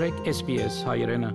մտրեք 0.00 0.28
SPS 0.32 0.76
հայրենը 0.88 1.28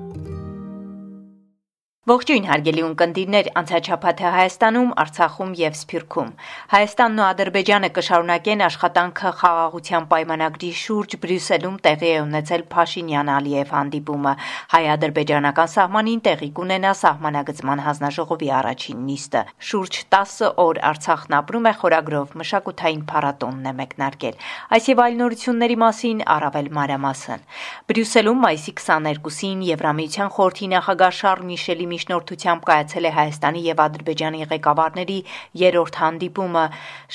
Ողջույն 2.06 2.44
հարգելի 2.46 2.82
ունկնդիրներ, 2.86 3.48
անցաչափաթը 3.58 4.32
Հայաստանում, 4.34 4.90
Արցախում 5.02 5.54
եւ 5.58 5.78
Սփյուռքում։ 5.78 6.28
Հայաստանն 6.74 7.22
ու 7.22 7.24
Ադրբեջանը 7.26 7.88
կշարունակեն 7.96 8.60
աշխատանքը 8.66 9.32
խաղաղության 9.40 10.06
պայմանագրի 10.12 10.70
շուրջ 10.82 11.16
Բրյուսելում 11.24 11.80
տեղի 11.88 12.12
է 12.14 12.20
ունեցել 12.26 12.64
Փաշինյան-Ալիև 12.76 13.74
հանդիպումը։ 13.78 14.34
Հայ-ադրբեջանական 14.76 15.72
սահմանին 15.74 16.22
տեղի 16.30 16.50
կունենա 16.62 16.92
սահմանագծման 17.02 17.82
հանձնաժողովի 17.90 18.54
առաջին 18.62 19.02
նիստը։ 19.10 19.44
Շուրջ 19.66 20.00
10 20.14 20.38
օր 20.62 20.82
Արցախն 20.94 21.38
ապրում 21.42 21.66
է 21.66 21.74
խորագրով 21.82 22.38
մշակութային 22.46 23.04
փառատոնն 23.10 23.66
է 23.66 23.76
մեկնարկել։ 23.82 24.40
Այս 24.78 24.92
եւ 24.94 25.04
այլ 25.10 25.20
նորությունների 25.26 25.80
մասին 25.82 26.24
առավել 26.38 26.72
մանրամասն։ 26.78 27.50
Բրյուսելում 27.90 28.46
մայիսի 28.46 28.78
22-ին 28.86 29.68
Եվրամիության 29.74 30.34
խորհրդի 30.38 30.72
նախագահ 30.76 31.14
Շարլ 31.16 31.46
Միշելի 31.50 31.94
միջնորդությամբ 31.96 32.62
կայացել 32.70 33.06
է 33.10 33.12
Հայաստանի 33.16 33.62
եւ 33.66 33.82
Ադրբեջանի 33.86 34.46
ղեկավարների 34.52 35.20
երրորդ 35.66 36.00
հանդիպումը։ 36.04 36.66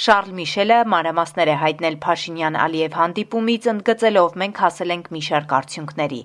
Շարլ 0.04 0.30
Միշելը 0.40 0.78
մանրամասներ 0.90 1.50
է 1.50 1.56
հայտնել 1.60 1.96
Փաշինյան-Ալիև 2.04 2.96
հանդիպումից, 3.00 3.68
ընդգծելով 3.70 4.36
մենք 4.40 4.60
հասել 4.64 4.94
ենք 4.96 5.06
մի 5.14 5.22
շարք 5.30 5.54
արդյունքների։ 5.60 6.20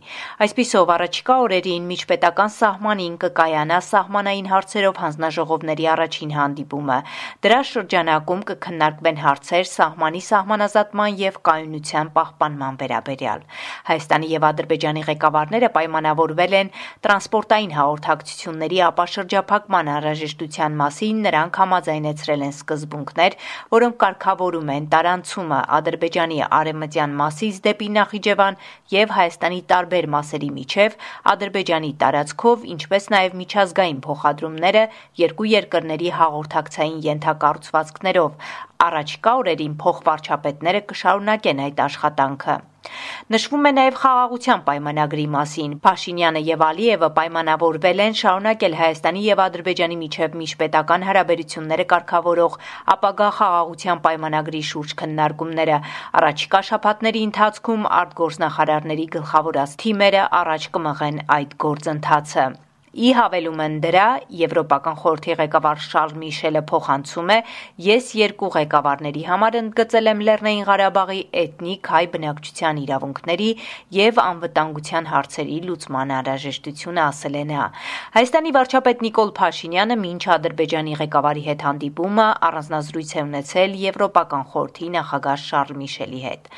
Այսպիսով 0.45 0.93
առաջիկա 0.95 1.35
օրերին 1.45 1.87
միջպետական 1.91 2.51
սահմանին 2.55 3.15
կկայանա 3.25 3.79
սահմանային 3.89 4.49
հարցերով 4.55 5.01
հանձնաժողովների 5.05 5.85
առաջին 5.95 6.31
հանդիպումը։ 6.35 6.97
Դրա 7.45 7.59
շրջանակում 7.71 8.41
կքննարկվեն 8.49 9.19
հարցեր 9.25 9.65
սահմանի 9.75 10.21
սահմանազատման 10.29 11.19
եւ 11.25 11.39
կայունության 11.49 12.11
պահպանման 12.15 12.79
վերաբերյալ։ 12.85 13.41
Հայաստանի 13.89 14.27
եւ 14.35 14.47
Ադրբեջանի 14.49 15.01
ղեկավարները 15.09 15.69
պայմանավորվել 15.75 16.53
են 16.62 16.71
տրանսպորտային 17.05 17.75
հաղորդակցություն 17.75 18.45
հանրությունների 18.46 18.79
ապաշրջափակման 18.85 19.88
անհրաժեշտության 19.90 20.74
մասին 20.77 21.21
նրանք 21.26 21.57
համաձայնեցրել 21.62 22.41
են 22.46 22.54
սկզբունքներ, 22.54 23.37
որոնք 23.74 23.96
կարգավորում 24.04 24.70
են 24.76 24.85
տարանցումը 24.93 25.60
Ադրբեջանի 25.77 26.37
արևմտյան 26.60 27.15
մասից 27.21 27.57
դեպի 27.65 27.90
Նախիջևան 27.96 28.60
եւ 28.93 29.15
Հայաստանի 29.18 29.60
տարբեր 29.74 30.10
մասերի 30.15 30.52
միջև 30.60 30.98
Ադրբեջանի 31.34 31.91
տարածքով, 32.05 32.70
ինչպես 32.76 33.10
նաեւ 33.15 33.40
միջազգային 33.41 33.99
փոխադրումները 34.05 34.85
երկու 35.26 35.49
երկրների 35.55 36.09
հաղորդակցային 36.21 37.02
ենթակառուցվածքներով։ 37.09 38.32
Առաջիկա 38.84 39.31
օրերին 39.40 39.76
փոխվարչապետները 39.81 40.79
կշարունակեն 40.91 41.62
այդ 41.65 41.84
աշխատանքը։ 41.90 42.55
Նշվում 43.34 43.68
է 43.68 43.71
նաև 43.76 43.95
խաղաղության 43.99 44.63
պայմանագրի 44.65 45.23
մասին։ 45.35 45.71
Փաշինյանը 45.85 46.41
եւ 46.48 46.65
Ալիևը 46.65 47.09
պայմանավորվել 47.20 48.03
են 48.05 48.18
շարունակել 48.20 48.76
Հայաստանի 48.81 49.23
եւ 49.27 49.41
Ադրբեջանի 49.46 49.98
միջև 50.01 50.35
միջպետական 50.41 51.07
հարաբերությունները 51.09 51.87
կարգավորող 51.93 52.59
ապագա 52.96 53.29
խաղաղության 53.40 54.03
պայմանագրի 54.05 54.63
շուրջ 54.73 54.93
քննարկումները։ 55.01 55.79
Առաջիկա 56.21 56.62
շաբաթների 56.70 57.26
ընթացքում 57.29 57.90
արտգործնախարարների 58.03 59.09
գլխավորած 59.18 59.79
թիմերը 59.85 60.29
առաջ 60.43 60.70
կմղեն 60.77 61.26
այդ 61.40 61.59
գործընթացը։ 61.65 62.48
Ի 62.96 63.10
հավելումն 63.12 63.74
դրա 63.84 64.03
Եվրոպական 64.40 64.96
խորհրդի 65.01 65.34
ղեկավար 65.35 65.79
Շարլ 65.84 66.12
Միշելը 66.16 66.59
փոխանցում 66.69 67.31
է. 67.34 67.38
«Ես 67.85 68.06
երկու 68.16 68.50
ղեկավարների 68.56 69.24
համար 69.28 69.57
ընդգծել 69.59 70.07
եմ 70.12 70.22
Լեռնային 70.29 70.63
Ղարաբաղի 70.69 71.19
էթնիկ 71.41 71.90
հայ 71.91 72.03
բնակչության 72.13 72.79
իրավունքների 72.85 73.50
եւ 74.00 74.22
անվտանգության 74.24 75.09
հարցերի 75.12 75.57
լուծման 75.66 76.13
անհրաժեշտությունը», 76.16 77.03
ասել 77.03 77.35
է 77.35 77.44
նա։ 77.52 77.66
Հայաստանի 78.16 78.56
վարչապետ 78.56 79.03
Նիկոլ 79.06 79.30
Փաշինյանը 79.44 80.00
մինչ 80.06 80.24
Ադրբեջանի 80.40 80.96
ղեկավարի 81.03 81.44
հետ 81.52 81.68
հանդիպումը 81.68 82.28
առանձնազրույց 82.48 83.12
է 83.12 83.22
ունեցել 83.28 83.78
Եվրոպական 83.84 84.48
խորհրդի 84.56 84.88
նախագահ 84.96 85.38
Շարլ 85.44 85.75
Միշելի 85.84 86.24
հետ։ 86.30 86.50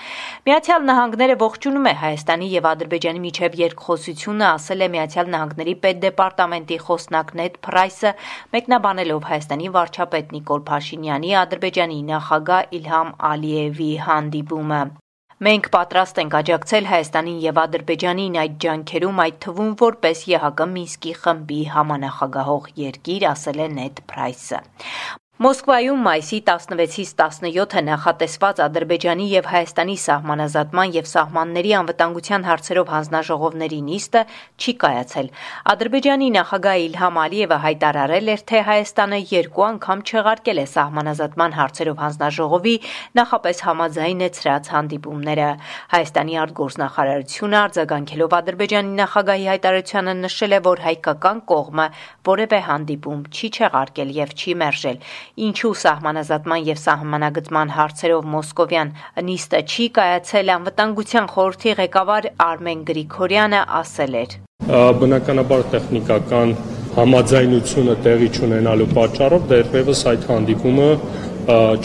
Միացյալ 0.46 0.88
Նահանգները 0.92 1.40
ողջունում 1.48 1.88
է 1.88 1.98
Հայաստանի 2.06 2.48
եւ 2.54 2.72
Ադրբեջանի 2.78 3.26
միջև 3.26 3.60
երկխոսությունը, 3.66 4.48
ասել 4.54 4.86
է 4.86 4.92
Միացյալ 4.98 5.34
Նահանգների 5.34 5.76
պետդեպ 5.88 6.27
դեպարտամենտի 6.28 6.78
խոսնակ 6.84 7.30
Նեդ 7.40 7.54
Փրայսը 7.64 8.12
մեկնաբանելով 8.56 9.28
Հայաստանի 9.32 9.70
վարչապետ 9.76 10.34
Նիկոլ 10.36 10.62
Փաշինյանի 10.70 11.30
Ադրբեջանի 11.42 12.00
նախագահ 12.08 12.74
Իլհամ 12.78 13.12
Ալիևի 13.32 13.92
հանդիպումը։ 14.08 14.82
Մենք 15.48 15.70
պատրաստ 15.76 16.20
ենք 16.24 16.36
աջակցել 16.42 16.90
Հայաստանին 16.92 17.40
եւ 17.46 17.60
Ադրբեջանին 17.64 18.38
այդ 18.44 18.56
ջանքերում, 18.66 19.22
այդ 19.28 19.38
թվում 19.46 19.72
որպես 19.84 20.24
ԵՀԿ 20.28 20.68
Մինսկի 20.74 21.14
խմբի 21.22 21.62
համանախագահող 21.78 22.70
երկիր, 22.82 23.28
ասել 23.32 23.62
է 23.62 23.70
Նեդ 23.78 24.04
Փրայսը։ 24.12 24.62
Մոսկվայում 25.38 26.00
մայիսի 26.02 26.38
16-ից 26.50 27.10
17-ը 27.14 27.82
նախատեսված 27.86 28.60
Ադրբեջանի 28.66 29.26
եւ 29.30 29.50
Հայաստանի 29.52 29.98
սահմանազատման 30.02 30.94
եւ 30.96 31.10
սահմանների 31.12 31.74
անվտանգության 31.78 32.48
հարցերով 32.48 32.88
հանձնաժողովների 32.94 33.78
նիստը 33.90 34.24
չի 34.58 34.74
կայացել։ 34.82 35.30
Ադրբեջանի 35.74 36.30
նախագահ 36.38 36.82
Իլհամ 36.88 37.20
Ալիևը 37.22 37.60
հայտարարել 37.68 38.32
էր, 38.34 38.42
թե 38.50 38.64
Հայաստանը 38.72 39.20
երկու 39.38 39.66
անգամ 39.68 40.02
չեղարկել 40.10 40.58
է 40.58 40.66
սահմանազատման 40.74 41.56
հարցերով 41.62 42.02
հանձնաժողովի 42.02 42.76
նախապես 43.22 43.62
համաձայնեցրած 43.68 44.72
հանդիպումները։ 44.74 45.52
Հայաստանի 45.94 46.42
արտգործնախարարությունը 46.48 47.62
արձագանքելով 47.62 48.38
Ադրբեջանի 48.42 48.98
նախագահի 49.06 49.48
հայտարարությանը 49.54 50.18
նշել 50.26 50.58
է, 50.58 50.62
որ 50.72 50.84
հայկական 50.88 51.46
կողմը 51.54 51.88
որևէ 52.34 52.62
հանդիպում 52.72 53.24
չի 53.38 53.54
չեղարկել 53.54 54.18
եւ 54.18 54.38
չի 54.42 54.60
մերժել 54.66 55.02
ինչու 55.38 55.74
սահմանազատման 55.82 56.64
եւ 56.68 56.80
սահմանագծման 56.82 57.74
հարցերով 57.78 58.30
Մոսկովյան 58.34 58.94
նիստը 59.28 59.60
չի 59.68 59.86
կայացել 59.98 60.52
անվտանգության 60.56 61.30
խորհրդի 61.34 61.76
ղեկավար 61.82 62.30
Արմեն 62.48 62.82
Գրիգորյանը 62.88 63.62
ասել 63.82 64.18
էր. 64.24 64.36
Բնականաբար 65.02 65.64
տեխնիկական 65.76 66.56
համաձայնությունը 66.98 67.96
տեղի 68.08 68.30
չունենալու 68.34 68.90
պատճառով 68.98 69.48
դեռևս 69.54 70.04
այդ 70.12 70.28
հանդիպումը 70.32 70.90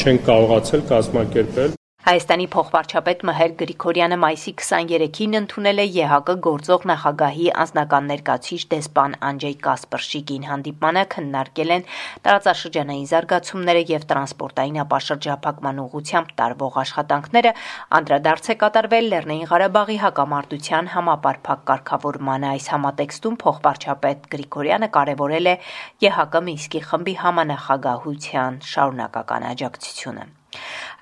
չեն 0.00 0.24
կարողացել 0.32 0.84
կազմակերպել 0.92 1.78
Հայաստանի 2.02 2.46
փոխվարչապետ 2.50 3.20
Մհեր 3.28 3.52
Գրիգորյանը 3.58 4.16
մայիսի 4.22 4.52
23-ին 4.60 5.36
ընդունել 5.38 5.82
է 5.82 5.84
ԵՀԿ 5.96 6.34
գործող 6.46 6.86
նախագահի 6.90 7.46
անձնական 7.64 8.08
ներկայացիչ 8.12 8.58
դեսպան 8.72 9.14
Անջեյ 9.28 9.54
Կասպրշիկին 9.66 10.48
հանդիպմանը 10.48 11.04
քննարկել 11.14 11.70
են 11.76 11.86
տարածաշրջանային 12.26 13.06
զարգացումները 13.12 13.84
եւ 13.92 14.08
տրանսպորտային 14.14 14.80
ապաշրջափակման 14.82 15.80
ուղղությամբ 15.84 16.34
տարվող 16.42 16.80
աշխատանքները, 16.82 17.54
անդրադարձ 18.02 18.50
է 18.50 18.58
կատարվել 18.66 19.08
Լեռնային 19.14 19.48
Ղարաբաղի 19.54 20.02
հակամարտության 20.02 20.92
համապարփակ 20.98 21.66
կարգավորմանը։ 21.70 22.52
Այս 22.58 22.70
համատեքստում 22.74 23.40
փոխվարչապետ 23.46 24.30
Գրիգորյանը 24.34 24.92
կարևորել 24.98 25.54
է 25.54 25.56
ԵՀԿ 26.02 26.46
Մինսկի 26.50 26.86
խմբի 26.90 27.18
համանախագահության 27.24 28.62
շարունակական 28.74 29.52
աջակցությունը։ 29.54 30.41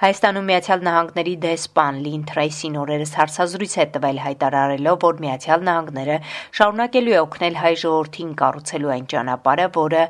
Հայաստանում 0.00 0.46
Միացյալ 0.48 0.84
Նահանգների 0.86 1.32
դեսպան 1.44 1.96
Լին 2.04 2.20
Թրեյսին 2.30 2.76
օրերս 2.80 3.10
հարցազրույց 3.18 3.72
է 3.82 3.84
տվել 3.96 4.20
հայտարարելով, 4.24 4.98
որ 5.04 5.18
Միացյալ 5.24 5.64
Նահանգները 5.68 6.16
շարունակելու 6.60 7.14
է 7.16 7.18
օգնել 7.20 7.58
հայ 7.60 7.72
ժողովրդին 7.82 8.30
կառուցելու 8.40 8.92
այն 8.94 9.08
ճանապարհը, 9.12 9.66
որը 9.76 10.04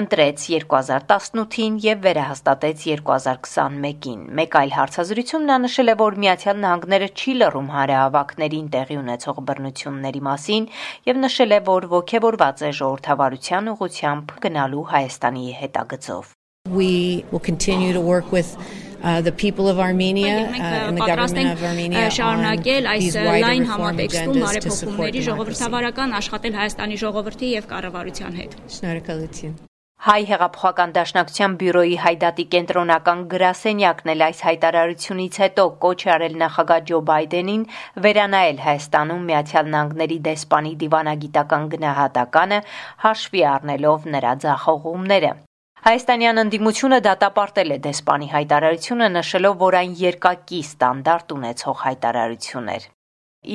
ընտրեց 0.00 0.44
2018-ին 0.56 1.78
եւ 1.86 2.02
վերահաստատեց 2.08 2.84
2021-ին։ 2.90 4.26
Մեկ 4.40 4.58
այլ 4.60 4.74
հարցազրույցում 4.76 5.46
նա 5.50 5.56
նշել 5.64 5.94
է, 5.94 5.96
որ 6.04 6.18
Միացյալ 6.24 6.60
Նահանգները 6.66 7.08
չի 7.16 7.36
լռում 7.40 7.70
հանրահավաքներին 7.76 8.68
տեղի 8.76 9.00
ունեցող 9.04 9.40
բռնությունների 9.50 10.22
մասին 10.28 10.68
եւ 11.08 11.24
նշել 11.24 11.56
է, 11.56 11.62
որ 11.70 11.88
ողջևորված 11.96 12.66
է 12.68 12.74
ժողովրդավարության 12.82 13.72
ուղղությամբ 13.76 14.36
գնալու 14.44 14.84
Հայաստանի 14.92 15.48
հետագծով։ 15.62 16.36
We 16.68 17.24
will 17.32 17.40
continue 17.40 17.94
to 17.94 18.00
work 18.02 18.30
with 18.30 18.54
uh, 19.02 19.22
the 19.22 19.32
people 19.32 19.66
of 19.66 19.80
Armenia 19.80 20.44
uh, 20.44 20.88
and 20.88 20.96
the 20.98 21.06
government 21.06 21.56
of 21.56 21.64
Armenia 21.64 22.10
շարունակել 22.12 22.88
այս 22.90 23.16
լայն 23.26 23.64
համատեքստում 23.70 24.38
բարեփոխումների 24.44 25.22
ժողովրդավարական 25.28 26.14
աշխատել 26.20 26.54
Հայաստանի 26.60 27.00
ժողովրդի 27.04 27.50
եւ 27.54 27.66
կառավարության 27.72 28.38
հետ։ 28.42 28.54
Շնորհակալություն։ 28.76 29.56
Հայ 30.04 30.20
հեղափոխական 30.28 30.94
դաշնակցության 31.00 31.56
բյուրոյի 31.64 31.98
հայդատի 32.04 32.44
կենտրոնական 32.52 33.26
գրասենյակն 33.32 34.14
էլ 34.14 34.24
այս 34.28 34.46
հայտարարությունից 34.50 35.42
հետո 35.44 35.66
կոչ 35.84 36.00
արել 36.14 36.40
նախագահ 36.44 36.80
Ջո 36.92 37.04
Բայդենին 37.10 37.68
վերանայել 38.06 38.64
Հայաստանում 38.68 39.28
Միացյալ 39.32 39.70
Նահանգների 39.74 40.18
դեսպանի 40.30 40.72
դիվանագիտական 40.84 41.70
գնահատականը 41.76 42.64
հաշվի 43.04 43.46
առնելով 43.58 44.10
նրա 44.16 44.34
ձախողումները։ 44.44 45.38
Հայաստանյան 45.80 46.38
ընդդիմությունը 46.40 46.96
դատապարտել 47.04 47.70
է 47.72 47.76
դեսպանի 47.84 48.26
հայտարարությունը, 48.30 49.06
նշելով, 49.14 49.54
որ 49.62 49.76
այն 49.78 49.92
երկակի 50.00 50.58
ստանդարտ 50.66 51.32
ունեցող 51.36 51.78
հայտարարություն 51.84 52.68
էր։ 52.72 52.84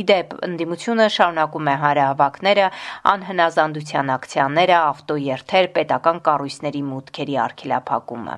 Իդեպ 0.01 0.33
ընդդիմությունը 0.47 1.05
շարունակում 1.15 1.69
է 1.69 1.75
հարահավաքները, 1.83 2.65
անհնազանդության 3.13 4.09
ակցիաները, 4.15 4.79
ավտոերթեր, 4.89 5.69
պետական 5.77 6.23
կառույցների 6.25 6.81
մուտքերի 6.89 7.37
արգելափակումը։ 7.45 8.35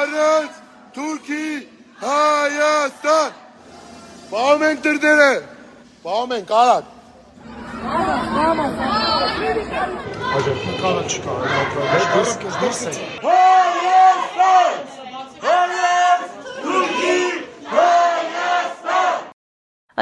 Առանց 0.00 0.58
Թուրքի 0.96 1.46
Հայաստան։ 2.00 3.40
Պահում 4.32 4.62
ենք 4.64 4.78
դրդերը։ 4.84 5.32
Պահում 6.02 6.30
ենք 6.38 6.50
արագ։ 6.58 6.84
Այո, 10.32 10.52
կարա 10.82 11.02
չկա, 11.12 11.34
դուրս 12.12 12.32
դուրս 12.62 12.80
է։ 12.88 12.94
Հայաստան։ 13.26 14.72
Հայաստան։ 15.42 16.24
Թուրքի 16.62 17.18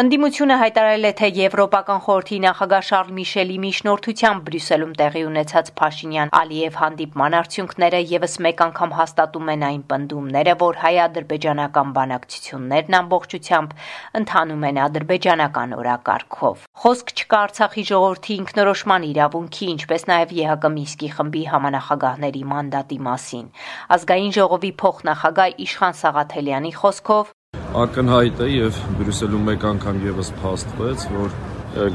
Ընդդիմությունը 0.01 0.57
հայտարարել 0.61 1.05
է, 1.05 1.09
թե 1.19 1.29
Եվրոպական 1.37 1.99
խորհրդի 2.05 2.37
նախագահ 2.43 2.85
Շարլ 2.89 3.09
Միշելի 3.17 3.57
միջնորդությամբ 3.65 4.45
Բրյուսելում 4.47 4.93
տեղի 5.01 5.23
ունեցած 5.29 5.67
Փաշինյան-Ալիև 5.81 6.79
հանդիպման 6.81 7.35
արդյունքները 7.41 8.01
եւս 8.13 8.37
մեկ 8.47 8.63
անգամ 8.67 8.95
հաստատում 8.97 9.51
են 9.55 9.67
այն 9.69 9.83
պնդումները, 9.91 10.55
որ 10.63 10.79
հայ-ադրբեջանական 10.85 11.93
բանակցություններն 11.99 12.97
ամբողջությամբ 13.01 13.75
ընթանում 14.21 14.65
են 14.71 14.81
ադրբեջանական 14.87 15.77
օրակարգով։ 15.81 16.65
Խոսք 16.81 17.13
չկա 17.21 17.43
Արցախի 17.51 17.85
ժողովրդի 17.91 18.39
ինքնորոշման 18.41 19.07
իրավունքի, 19.11 19.69
ինչպես 19.75 20.09
նաեւ 20.15 20.33
ԵՀԿ 20.41 20.73
Միսկի 20.81 21.13
խմբի 21.19 21.45
համանախագահների 21.51 22.43
մանդատի 22.55 22.99
մասին։ 23.11 23.53
Ազգային 24.01 24.35
ժողովի 24.41 24.73
փոխնախագահ 24.81 25.61
Իշխան 25.69 26.01
Սաղաթելյանի 26.01 26.75
խոսքով 26.81 27.37
ակնհայտ 27.71 28.41
է 28.43 28.47
եւ 28.51 28.79
Բրյուսելում 28.99 29.45
մեկ 29.47 29.65
անգամ 29.69 29.99
եւս 30.03 30.31
փաստվեց, 30.41 31.03
որ 31.15 31.35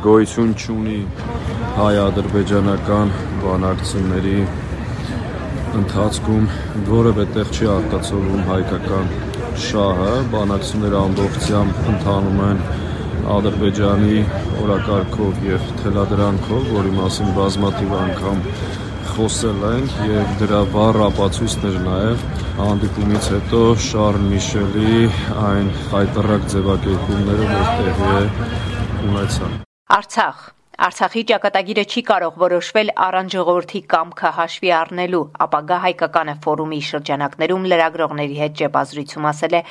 գոյություն 0.06 0.54
չունի 0.56 1.00
հայ-ադրբեջանական 1.75 3.12
բանակցությունների 3.42 4.38
ընթացքում 5.81 6.48
որևէ 6.92 7.25
տեղ 7.36 7.51
չի 7.57 7.68
արտացոլվում 7.74 8.48
հայկական 8.51 9.12
շահը, 9.66 10.13
բանակցությունները 10.38 11.00
ամբողջությամբ 11.01 11.83
ընթանում 11.95 12.42
են 12.48 12.63
Ադրբեջանի 13.36 14.18
օրակարգով 14.63 15.45
եւ 15.50 15.69
թելադրանքով, 15.83 16.74
որի 16.80 16.98
մասին 17.01 17.36
բազմաթիվ 17.42 17.95
անգամ 18.00 18.44
խոսել 19.12 19.63
ենք 19.74 20.01
եւ 20.16 20.36
դրա 20.45 20.66
վառ 20.75 21.04
ապացույցն 21.12 21.71
էր 21.74 21.80
նաեւ 21.89 22.28
հանդիպումից 22.56 23.25
հետո 23.34 23.62
Շարլ 23.84 24.18
Միշելի 24.31 25.00
այն 25.46 25.66
հայտարարակ 25.92 26.44
ձևակերպումները, 26.54 27.48
որ 27.50 27.72
տեղի 27.80 28.12
է 28.19 28.22
ունեցան։ 29.07 29.57
Արցախ. 29.96 30.38
Արցախի 30.88 31.24
ճակատագիրը 31.31 31.84
չի 31.92 32.04
կարող 32.12 32.38
որոշվել 32.44 32.92
առանց 33.07 33.36
ժողովրդի 33.36 33.81
կամքը 33.96 34.31
հաշվի 34.40 34.72
առնելու, 34.78 35.22
ապագա 35.48 35.81
հայկականը 35.88 36.38
ֆորումի 36.46 36.80
շրջանակներում 36.92 37.68
լրագրողների 37.74 38.40
հետ 38.44 38.56
ճեպազրույցում 38.62 39.28
ասել 39.31 39.60
է 39.60 39.62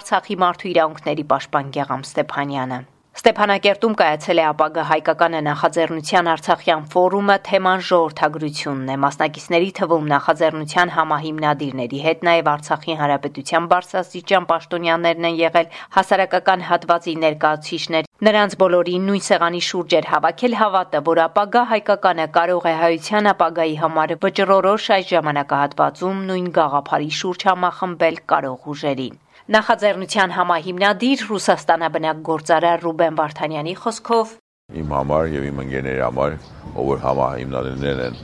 Արցախի 0.00 0.40
մարդու 0.44 0.72
իրավունքների 0.72 1.28
պաշտպան 1.34 1.70
Գեգամ 1.76 2.08
Ստեփանյանը։ 2.08 2.80
Ստեփանակերտում 3.18 3.94
կայացել 3.98 4.40
է 4.40 4.42
ապագա 4.48 4.82
հայկականը 4.88 5.38
նախաձեռնության 5.44 6.28
Արցախյան 6.32 6.84
ֆորումը 6.92 7.34
թեման 7.48 7.80
ժողովրդագրությունն 7.88 8.92
է։ 8.94 8.96
Մասնակիցների 9.04 9.70
թվում 9.78 10.06
նախաձեռնության 10.12 10.92
համահիմնադիրների 10.96 12.02
հետ 12.04 12.22
նաև 12.28 12.50
Արցախի 12.52 12.96
Հանրապետության 13.00 13.66
բարձրաստիճան 13.72 14.46
պաշտոնյաներն 14.52 15.26
են 15.30 15.40
եղել 15.40 15.74
հասարակական 15.98 16.64
հատվածի 16.70 17.14
ներկայացուցիչներ։ 17.26 18.08
Նրանց 18.30 18.56
բոլորին 18.62 19.10
նույն 19.10 19.24
սեղանի 19.26 19.62
շուրջ 19.70 19.96
էր 19.98 20.08
հավաքել 20.14 20.54
հավատը, 20.62 21.00
որ 21.10 21.22
ապագա 21.26 21.64
հայկականը 21.74 22.28
կարող 22.38 22.68
է 22.70 22.74
հայության 22.84 23.30
ապագայի 23.34 23.74
համար 23.82 24.14
վճռորոշ 24.22 24.86
այս 25.00 25.10
ժամանակահատվածում 25.10 26.22
նույն 26.30 26.48
գաղափարի 26.60 27.10
շուրջ 27.20 27.48
համախմբել 27.50 28.22
կարող 28.34 28.70
ուժերին։ 28.74 29.18
Նախաձեռնության 29.50 30.30
համահիմնադիր 30.30 31.22
Ռուսաստանաբնակ 31.26 32.18
գործարար 32.22 32.84
Ռուբեն 32.86 33.16
Վարդանյանի 33.18 33.72
խոսքով. 33.80 34.34
Իմ 34.78 34.92
համար 34.94 35.30
եւ 35.32 35.46
իմ 35.48 35.58
ընկերների 35.64 36.02
համար, 36.04 36.36
ով 36.70 36.84
որ 36.90 37.02
համահիմնադիրներ 37.02 38.02
են 38.04 38.20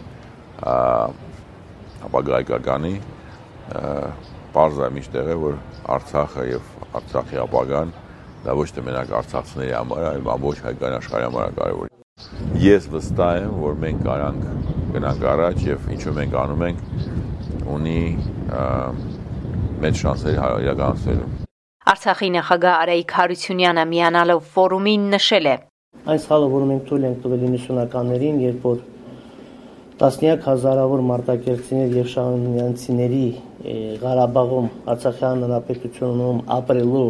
ապագայկականի, 2.07 2.93
բարձ 4.55 4.79
է 4.87 4.91
միշտեղ 5.01 5.33
է, 5.35 5.37
որ 5.43 5.59
Արցախը 5.97 6.47
եւ 6.53 6.71
Արցախի 7.01 7.43
ապագան 7.43 7.93
դա 8.47 8.57
ոչ 8.63 8.69
թե 8.77 8.87
մենակ 8.87 9.13
արցախցիների 9.19 9.77
համար, 9.81 10.09
այլ 10.13 10.33
ամբողջ 10.37 10.65
հայկական 10.69 10.97
աշխարհի 11.03 11.27
համար 11.27 11.51
է 11.51 11.59
կարևոր։ 11.59 11.95
Ես 12.63 12.91
վստահ 12.95 13.43
եմ, 13.43 13.61
որ 13.67 13.79
մենք 13.83 14.07
կարանք 14.07 14.47
գնանք 14.95 15.29
առաջ 15.35 15.67
եւ 15.75 15.91
ինչու 15.97 16.17
մենք 16.23 16.41
անում 16.47 16.67
ենք, 16.71 16.89
ունի 17.75 18.01
մեծ 19.83 20.01
շանսեր 20.03 20.37
իրականացնելու։ 20.65 21.29
Արցախի 21.93 22.29
նախագահ 22.37 22.77
Արայիկ 22.83 23.15
Հարությունյանը 23.17 23.85
միանալով 23.93 24.41
ֆորումին 24.57 25.07
նշել 25.15 25.47
է. 25.47 25.55
Այս 26.13 26.27
խաղը, 26.31 26.49
որը 26.57 26.67
մենք 26.71 26.85
թույլ 26.89 27.07
ենք 27.07 27.23
տվել 27.27 27.45
90-ականներին, 27.47 28.41
երբ 28.47 28.67
որ 28.67 28.83
տասնյակ 30.03 30.45
հազարավոր 30.51 31.03
մարտակերտցիներ 31.11 31.97
եւ 31.97 32.11
շահումյանցիների 32.17 33.25
Ղարաբաղում, 34.03 34.69
Արցախյան 34.93 35.47
հանրապետությունում 35.47 36.45
ապրելու 36.57 37.09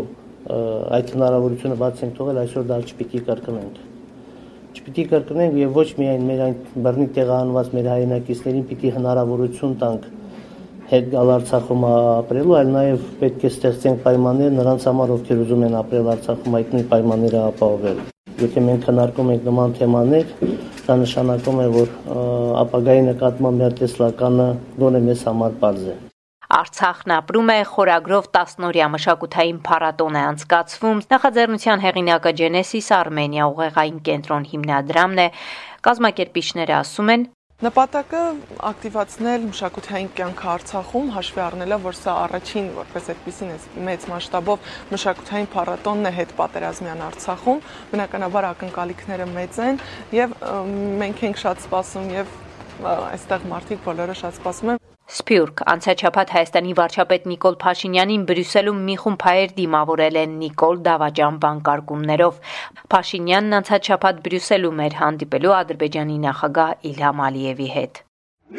այդ 0.96 1.12
հնարավորությունը 1.16 1.76
բաց 1.82 2.02
ենք 2.06 2.16
թողել, 2.20 2.40
այսօր 2.46 2.66
դա 2.70 2.80
չպիտի 2.86 3.22
կրկնենք 3.26 3.84
չպիտի 4.76 5.04
կրկնենք 5.10 5.54
եւ 5.56 5.76
ոչ 5.76 5.86
միայն 5.98 6.24
մեր 6.28 6.40
այն 6.46 6.56
բռնի 6.84 7.06
տեղահանված 7.16 7.68
մեր 7.76 7.86
հայրենակիցներին 7.90 8.66
պիտի 8.70 8.90
հնարավորություն 8.96 9.76
տանք 9.82 10.08
հետ 10.90 11.06
գալ 11.12 11.30
Արցախում 11.36 11.84
ապրելու, 11.90 12.56
այլ 12.60 12.68
նաև 12.76 13.06
պետք 13.20 13.46
է 13.46 13.50
ստեղծենք 13.50 14.02
պայմաններ 14.06 14.52
նրանց 14.56 14.86
համար, 14.86 15.12
ովքեր 15.16 15.40
ուզում 15.46 15.64
են 15.66 15.78
ապրել 15.80 16.10
Արցախում 16.14 16.56
այդ 16.60 16.74
նույն 16.76 16.88
պայմանները 16.92 17.40
ապահովել։ 17.46 18.02
Եթե 18.36 18.62
մենք 18.66 18.82
քննարկում 18.86 19.30
ենք 19.34 19.46
նման 19.50 19.76
թեմաներ, 19.80 20.34
դա 20.86 20.96
նշանակում 21.02 21.62
է, 21.66 21.68
որ 21.76 21.94
ապագայի 22.62 23.06
նկատմամբ 23.06 23.62
մեր 23.64 23.78
տեսլականը 23.80 24.48
դոնե 24.82 25.00
մեզ 25.06 25.24
համար 25.30 25.56
բարձ 25.62 25.86
է։ 25.86 25.96
Արցախն 26.56 27.12
ապրում 27.16 27.48
է 27.50 27.56
խորագրով 27.72 28.26
10-նորյա 28.36 28.86
մշակութային 28.92 29.56
փառատոն 29.66 30.18
է 30.20 30.20
անցկացվում։ 30.30 31.00
Նախաձեռնության 31.10 31.82
հեղինակը 31.82 32.32
Genesis 32.40 32.90
Armenia 32.94 33.48
ուղեղային 33.50 33.98
կենտրոն 34.06 34.46
հիմնադրամն 34.52 35.22
է։ 35.24 35.28
Կազմակերպիչները 35.86 36.76
ասում 36.76 37.10
են, 37.16 37.26
Նպատակը 37.64 38.18
ակտիվացնել 38.68 39.44
մշակութային 39.48 40.08
կյանքը 40.18 40.48
Արցախում, 40.54 41.06
հաշվի 41.14 41.40
առնելով, 41.40 41.86
որ 41.88 41.96
սա 41.96 42.16
առաջին 42.26 42.66
որպես 42.76 43.08
այդպեսին 43.14 43.54
մեծ 43.86 44.04
մասշտաբով 44.12 44.74
մշակութային 44.92 45.48
փառատոնն 45.56 46.10
է 46.10 46.12
հետ 46.18 46.34
պատերազմյան 46.42 47.04
Արցախում, 47.06 47.62
բնականաբար 47.96 48.48
ակնկալիքները 48.52 49.28
մեծ 49.32 49.60
են 49.70 49.80
եւ 50.20 50.34
մենք 51.00 51.24
ենք 51.30 51.40
շատ 51.46 51.64
սպասում 51.64 52.12
եւ 52.18 52.36
այստեղ 52.92 53.48
մարդիկ 53.56 53.88
բոլորը 53.88 54.18
շատ 54.20 54.36
սպասում 54.42 54.74
են 54.76 54.85
Սփյուռք. 55.06 55.60
Անցաչափած 55.70 56.30
Հայաստանի 56.34 56.72
վարչապետ 56.78 57.26
Նիկոլ 57.30 57.56
Փաշինյանին 57.62 58.24
Բրյուսելում 58.30 58.80
մի 58.88 58.96
խումբ 59.02 59.26
հայեր 59.26 59.52
դիմավորել 59.58 60.18
են 60.22 60.34
Նիկոլ 60.40 60.80
Դավաճան 60.88 61.38
բանկարկումներով։ 61.44 62.40
Փաշինյանն 62.94 63.56
անցաչափած 63.60 64.20
Բրյուսելում 64.26 64.82
էր 64.86 64.98
հանդիպելու 65.02 65.56
Ադրբեջանի 65.60 66.18
նախագահ 66.26 66.90
Իլհամ 66.90 67.24
Ալիևի 67.30 67.70
հետ։ 67.76 68.02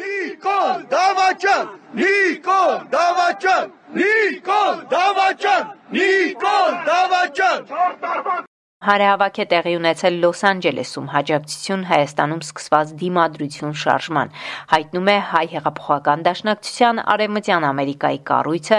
Նիկոլ 0.00 0.82
Դավաճան, 0.96 1.70
Նիկոլ 2.00 2.76
Դավաճան, 2.96 3.72
Նիկոլ 4.00 4.76
Դավաճան, 4.96 5.72
Նիկոլ 5.98 6.78
Դավաճան։ 6.92 8.47
Հարահավաք 8.88 9.38
է 9.42 9.44
տեղի 9.52 9.72
ունեցել 9.76 10.14
Լոս 10.22 10.40
Անջելեսում 10.48 11.08
հաջակցություն 11.12 11.82
Հայաստանում 11.88 12.38
սկսված 12.46 12.92
դիմադրություն 13.02 13.74
շարժման։ 13.82 14.30
Հայտնում 14.72 15.10
է 15.12 15.16
հայ 15.32 15.42
հեղափոխական 15.52 16.24
դաշնակցության 16.28 17.02
Արևմտյան 17.14 17.66
Ամերիկայի 17.68 18.20
կառույցը, 18.32 18.78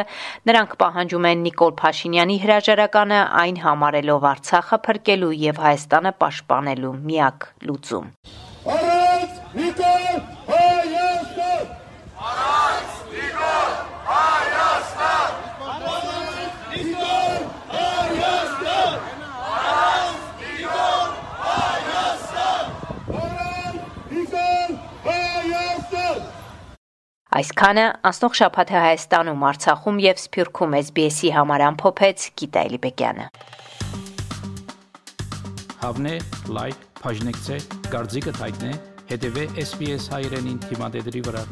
նրանք 0.50 0.74
պահանջում 0.82 1.30
են 1.30 1.44
Նիկոլ 1.46 1.74
Փաշինյանի 1.84 2.38
հրաժարականը 2.50 3.20
այն 3.44 3.62
համարելով 3.70 4.28
Արցախը 4.34 4.82
փրկելու 4.90 5.34
եւ 5.46 5.62
Հայաստանը 5.70 6.14
պաշտպանելու 6.26 6.96
միակ 7.12 7.50
լուծում։ 7.70 8.10
Առանց 8.80 9.32
Նիկոլ 9.62 10.18
Հայաստան! 10.50 11.66
Առանց 12.34 12.98
Նիկոլ 13.14 13.72
Հայաստան! 14.10 15.10
Այսքանը 27.60 27.86
անցնող 28.08 28.36
շաբաթը 28.40 28.76
Հայաստանում, 28.80 29.42
Արցախում 29.50 29.98
եւ 30.00 30.20
Սփյուռքում 30.22 30.76
SBS-ի 30.80 31.32
համար 31.36 31.64
ամփոփեց 31.66 32.28
Գիտա 32.40 32.62
Էլիբեկյանը։ 32.70 33.26
Հավնե, 35.82 36.14
լայք, 36.56 36.86
բաժնեկցե, 37.02 37.58
դարձիկը 37.90 38.36
թայտնե, 38.40 38.72
հետեւե 39.12 39.44
SBS 39.66 40.08
հայրենին 40.16 40.64
թիմադեդի 40.70 41.26
վրա։ 41.28 41.44